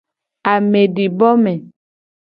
[0.51, 1.53] Amedibome.